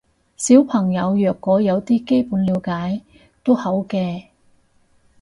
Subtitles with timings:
[0.35, 3.03] 小朋友若果有啲基本了解
[3.43, 4.29] 都好嘅